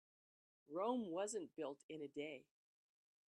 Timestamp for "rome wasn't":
0.67-1.55